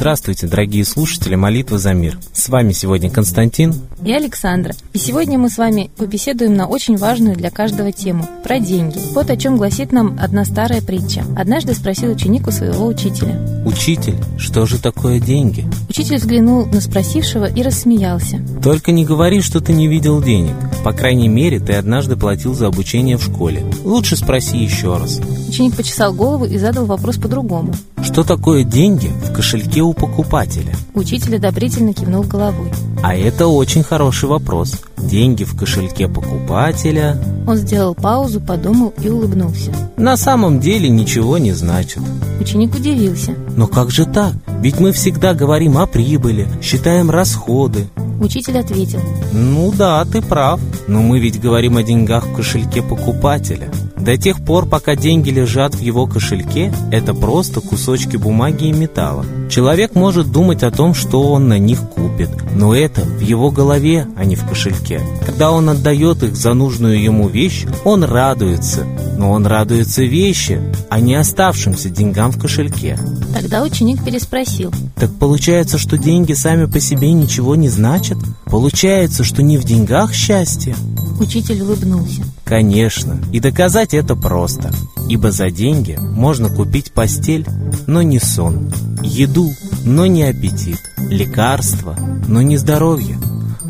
[0.00, 2.16] Здравствуйте, дорогие слушатели «Молитвы за мир».
[2.32, 3.74] С вами сегодня Константин
[4.04, 4.74] и Александра.
[4.92, 8.98] И сегодня мы с вами побеседуем на очень важную для каждого тему– про деньги.
[9.12, 11.24] Вот о чем гласит нам одна старая притча.
[11.36, 13.38] Однажды спросил ученик у своего учителя.
[13.64, 18.40] «Учитель, что же такое деньги?» Учитель взглянул на спросившего и рассмеялся.
[18.62, 20.54] «Только не говори, что ты не видел денег.
[20.82, 23.64] По крайней мере, ты однажды платил за обучение в школе.
[23.84, 25.20] Лучше спроси еще раз».
[25.48, 27.74] Ученик почесал голову и задал вопрос по-другому.
[28.02, 32.70] «Что такое деньги в кошельке у покупателя?» Учитель одобрительно кивнул головой.
[33.02, 34.76] А это очень хороший вопрос.
[34.98, 37.16] Деньги в кошельке покупателя...
[37.46, 39.72] Он сделал паузу, подумал и улыбнулся.
[39.96, 42.02] На самом деле ничего не значит.
[42.40, 43.34] Ученик удивился.
[43.56, 44.34] Но как же так?
[44.60, 47.88] Ведь мы всегда говорим о прибыли, считаем расходы.
[48.20, 49.00] Учитель ответил.
[49.32, 50.60] Ну да, ты прав.
[50.86, 53.70] Но мы ведь говорим о деньгах в кошельке покупателя.
[54.00, 59.26] До тех пор, пока деньги лежат в его кошельке, это просто кусочки бумаги и металла.
[59.50, 64.06] Человек может думать о том, что он на них купит, но это в его голове,
[64.16, 65.00] а не в кошельке.
[65.26, 68.86] Когда он отдает их за нужную ему вещь, он радуется,
[69.18, 72.98] но он радуется вещи, а не оставшимся деньгам в кошельке.
[73.34, 74.72] Тогда ученик переспросил.
[74.96, 78.18] Так получается, что деньги сами по себе ничего не значат?
[78.46, 80.74] Получается, что не в деньгах счастье?
[81.20, 82.22] Учитель улыбнулся.
[82.50, 84.72] Конечно, и доказать это просто,
[85.08, 87.46] ибо за деньги можно купить постель,
[87.86, 88.72] но не сон,
[89.04, 89.48] еду,
[89.84, 93.20] но не аппетит, лекарства, но не здоровье,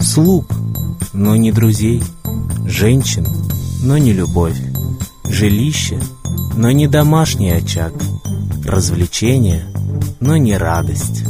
[0.00, 0.52] слуг,
[1.12, 2.04] но не друзей,
[2.66, 3.26] женщин,
[3.82, 4.62] но не любовь,
[5.24, 6.00] жилище,
[6.54, 7.92] но не домашний очаг,
[8.64, 9.66] развлечения,
[10.20, 11.24] но не радость,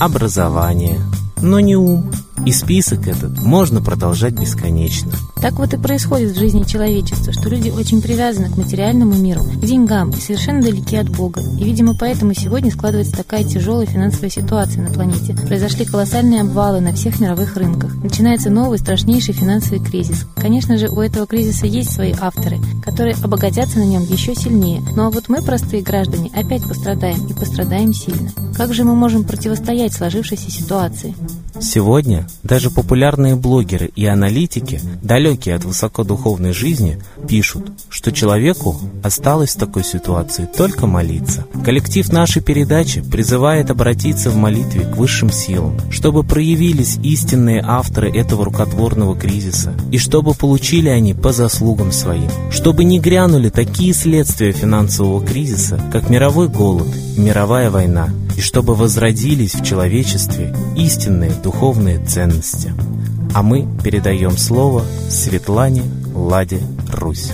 [0.00, 0.98] образование,
[1.40, 2.10] но не ум,
[2.46, 5.12] и список этот можно продолжать бесконечно.
[5.40, 9.64] Так вот и происходит в жизни человечества, что люди очень привязаны к материальному миру, к
[9.64, 11.40] деньгам и совершенно далеки от Бога.
[11.58, 15.34] И, видимо, поэтому сегодня складывается такая тяжелая финансовая ситуация на планете.
[15.34, 17.94] Произошли колоссальные обвалы на всех мировых рынках.
[18.02, 20.26] Начинается новый, страшнейший финансовый кризис.
[20.36, 24.82] Конечно же, у этого кризиса есть свои авторы, которые обогатятся на нем еще сильнее.
[24.94, 28.30] Ну а вот мы, простые граждане, опять пострадаем и пострадаем сильно.
[28.56, 31.14] Как же мы можем противостоять сложившейся ситуации?
[31.60, 36.98] Сегодня даже популярные блогеры и аналитики, далекие от высокодуховной жизни,
[37.28, 41.44] пишут, что человеку осталось в такой ситуации только молиться.
[41.64, 48.44] Коллектив нашей передачи призывает обратиться в молитве к высшим силам, чтобы проявились истинные авторы этого
[48.44, 55.24] рукотворного кризиса, и чтобы получили они по заслугам своим, чтобы не грянули такие следствия финансового
[55.24, 58.08] кризиса, как мировой голод мировая война,
[58.40, 62.72] и чтобы возродились в человечестве истинные духовные ценности.
[63.34, 65.82] А мы передаем слово Светлане
[66.14, 67.32] Ладе Русь.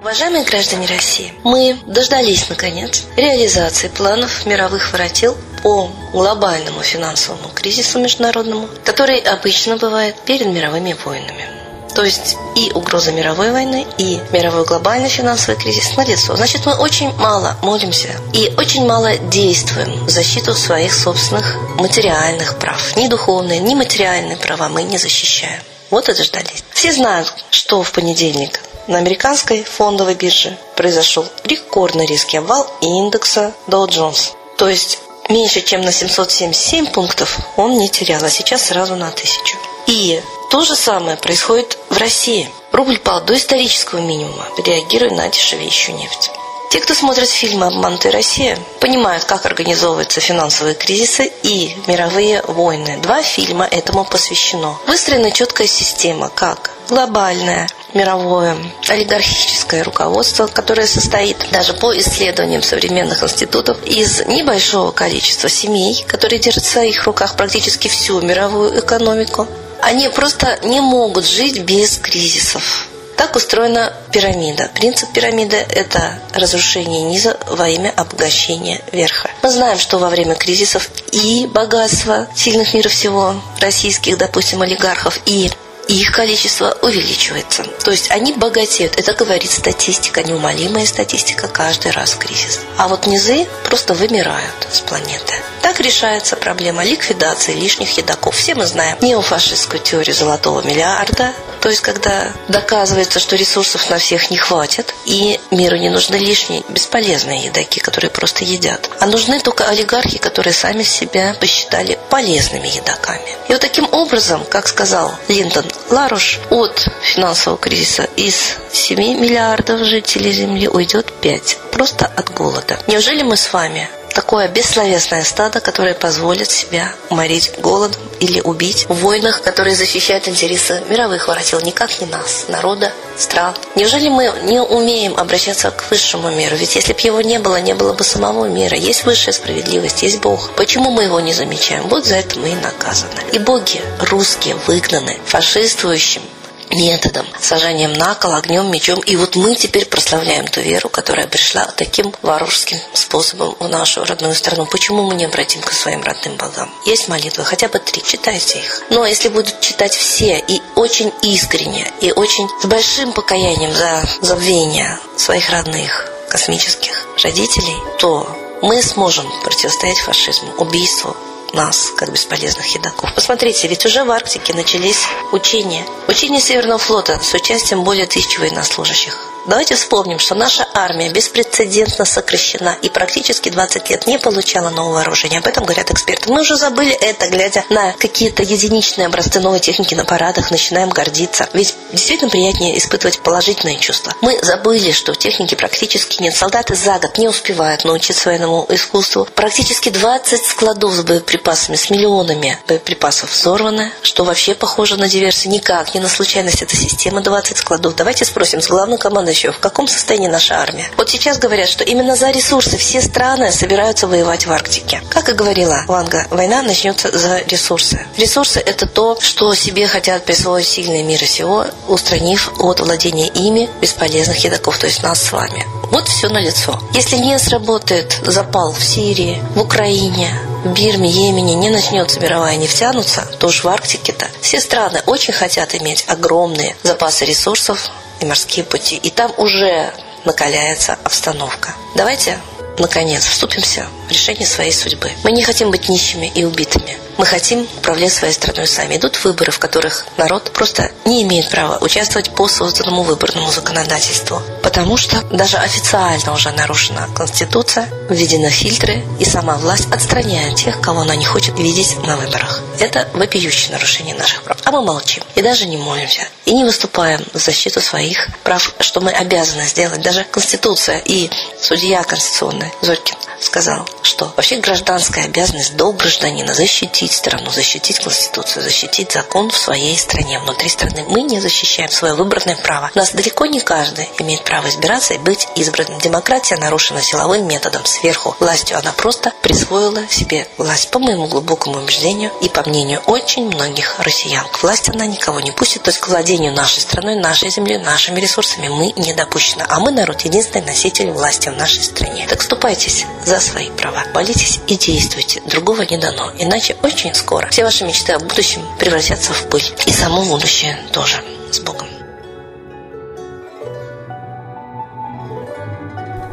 [0.00, 8.68] Уважаемые граждане России, мы дождались, наконец, реализации планов мировых воротил по глобальному финансовому кризису международному,
[8.84, 11.67] который обычно бывает перед мировыми войнами.
[11.98, 16.36] То есть и угроза мировой войны, и мировой глобальный финансовый кризис налицо.
[16.36, 22.96] Значит, мы очень мало молимся и очень мало действуем в защиту своих собственных материальных прав.
[22.96, 25.60] Ни духовные, ни материальные права мы не защищаем.
[25.90, 26.62] Вот это ждались.
[26.72, 33.88] Все знают, что в понедельник на американской фондовой бирже произошел рекордный резкий обвал индекса Dow
[33.88, 34.34] Jones.
[34.56, 39.56] То есть меньше, чем на 777 пунктов он не терял, а сейчас сразу на 1000.
[39.88, 42.50] И то же самое происходит в России.
[42.72, 46.30] Рубль пал до исторического минимума, реагируя на дешевеющую нефть.
[46.70, 52.98] Те, кто смотрит фильмы «Обманутая Россия», понимают, как организовываются финансовые кризисы и мировые войны.
[53.02, 54.76] Два фильма этому посвящено.
[54.86, 58.56] Выстроена четкая система, как глобальное, мировое
[58.86, 66.64] олигархическое руководство, которое состоит даже по исследованиям современных институтов из небольшого количества семей, которые держат
[66.64, 69.48] в своих руках практически всю мировую экономику,
[69.82, 72.86] они просто не могут жить без кризисов.
[73.16, 74.70] Так устроена пирамида.
[74.74, 79.28] Принцип пирамиды– это разрушение низа во имя обогащения верха.
[79.42, 85.50] Мы знаем, что во время кризисов и богатство сильных мира всего, российских, допустим, олигархов, и
[85.88, 87.64] их количество увеличивается.
[87.82, 88.96] То есть они богатеют.
[88.98, 92.60] Это говорит статистика, неумолимая статистика каждый раз в кризис.
[92.76, 95.34] А вот низы просто вымирают с планеты.
[95.68, 98.34] Так решается проблема ликвидации лишних едоков.
[98.34, 104.30] Все мы знаем неофашистскую теорию золотого миллиарда, то есть когда доказывается, что ресурсов на всех
[104.30, 109.68] не хватит, и миру не нужны лишние бесполезные едоки, которые просто едят, а нужны только
[109.68, 113.36] олигархи, которые сами себя посчитали полезными едоками.
[113.50, 120.32] И вот таким образом, как сказал Линдон Ларуш от финансового кризиса из 7 миллиардов жителей
[120.32, 121.58] Земли уйдет 5.
[121.72, 122.78] Просто от голода.
[122.86, 128.94] Неужели мы с вами такое бессловесное стадо, которое позволит себя уморить голодом или убить в
[128.94, 133.54] войнах, которые защищают интересы мировых воротил, никак не нас, народа, стран.
[133.74, 136.56] Неужели мы не умеем обращаться к высшему миру?
[136.56, 138.76] Ведь если бы его не было, не было бы самого мира.
[138.76, 140.50] Есть высшая справедливость, есть Бог.
[140.56, 141.88] Почему мы его не замечаем?
[141.88, 143.20] Вот за это мы и наказаны.
[143.32, 146.22] И боги русские выгнаны фашистующим
[146.70, 149.00] методом, сажанием на кол, огнем, мечом.
[149.00, 154.34] И вот мы теперь прославляем ту веру, которая пришла таким вооружским способом в нашу родную
[154.34, 154.66] страну.
[154.66, 156.70] Почему мы не обратим к своим родным богам?
[156.86, 158.82] Есть молитвы, хотя бы три, читайте их.
[158.90, 164.98] Но если будут читать все и очень искренне, и очень с большим покаянием за забвение
[165.16, 168.28] своих родных космических родителей, то
[168.62, 171.16] мы сможем противостоять фашизму, убийству,
[171.54, 173.14] нас, как бесполезных едоков.
[173.14, 175.84] Посмотрите, ведь уже в Арктике начались учения.
[176.08, 179.37] Учения Северного флота с участием более тысячи военнослужащих.
[179.48, 185.38] Давайте вспомним, что наша армия беспрецедентно сокращена и практически 20 лет не получала нового вооружения.
[185.38, 186.30] Об этом говорят эксперты.
[186.30, 191.48] Мы уже забыли это, глядя на какие-то единичные образцы новой техники на парадах, начинаем гордиться.
[191.54, 194.12] Ведь действительно приятнее испытывать положительные чувства.
[194.20, 196.36] Мы забыли, что техники практически нет.
[196.36, 199.26] Солдаты за год не успевают научиться военному искусству.
[199.34, 205.54] Практически 20 складов с боеприпасами, с миллионами боеприпасов взорваны, что вообще похоже на диверсию.
[205.54, 207.96] Никак, не на случайность эта система 20 складов.
[207.96, 210.86] Давайте спросим с главной командой еще, в каком состоянии наша армия.
[210.96, 215.00] Вот сейчас говорят, что именно за ресурсы все страны собираются воевать в Арктике.
[215.10, 218.04] Как и говорила Ванга, война начнется за ресурсы.
[218.16, 224.42] Ресурсы– это то, что себе хотят присвоить сильные мира сего, устранив от владения ими бесполезных
[224.44, 225.64] едоков, то есть нас с вами.
[225.92, 226.78] Вот все на лицо.
[226.92, 230.28] Если не сработает запал в Сирии, в Украине,
[230.64, 235.74] в Бирме, Йемене не начнется мировая нефтянуться, то уж в Арктике-то все страны очень хотят
[235.76, 237.90] иметь огромные запасы ресурсов,
[238.20, 238.96] и морские пути.
[238.96, 239.92] И там уже
[240.24, 241.74] накаляется обстановка.
[241.94, 242.38] Давайте,
[242.78, 245.10] наконец, вступимся в решение своей судьбы.
[245.24, 246.98] Мы не хотим быть нищими и убитыми.
[247.16, 248.96] Мы хотим управлять своей страной сами.
[248.96, 254.40] Идут выборы, в которых народ просто не имеет права участвовать по созданному выборному законодательству.
[254.62, 261.00] Потому что даже официально уже нарушена Конституция, введены фильтры, и сама власть отстраняет тех, кого
[261.00, 262.62] она не хочет видеть на выборах.
[262.80, 264.58] Это вопиющее нарушение наших прав.
[264.64, 266.28] А мы молчим и даже не молимся.
[266.44, 270.00] И не выступаем в защиту своих прав, что мы обязаны сделать.
[270.00, 271.30] Даже Конституция и
[271.60, 279.12] судья конституционный Зорькин сказал, что вообще гражданская обязанность до гражданина защитить страну, защитить Конституцию, защитить
[279.12, 281.04] закон в своей стране, внутри страны.
[281.08, 282.90] Мы не защищаем свое выборное право.
[282.94, 286.00] Нас далеко не каждый имеет право избираться и быть избранным.
[286.00, 288.36] Демократия нарушена силовым методом сверху.
[288.40, 293.98] Властью она просто присвоила себе власть, по моему глубокому убеждению и по мнению очень многих
[294.00, 294.46] россиян.
[294.48, 298.20] К власти она никого не пустит, то есть к владению нашей страной, нашей землей, нашими
[298.20, 299.64] ресурсами мы не допущены.
[299.68, 302.26] А мы народ единственный носитель власти в нашей стране.
[302.28, 304.04] Так ступайтесь за свои права.
[304.14, 305.40] Молитесь и действуйте.
[305.46, 306.32] Другого не дано.
[306.38, 309.64] Иначе очень скоро все ваши мечты о будущем превратятся в пыль.
[309.86, 311.16] И само будущее тоже.
[311.50, 311.88] С Богом.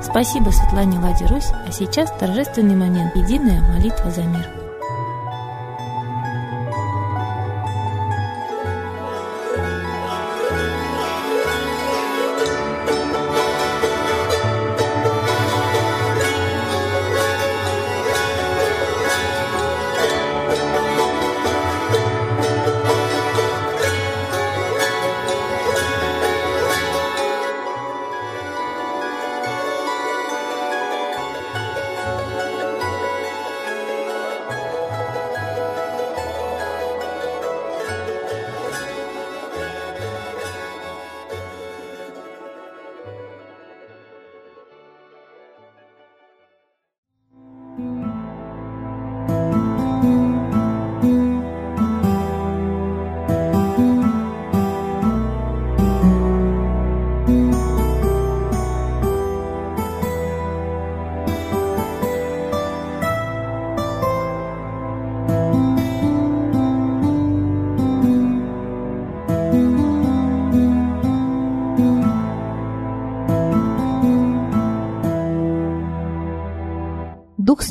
[0.04, 4.65] Спасибо Светлане Ладе Русь, а сейчас торжественный момент– единая молитва за мир.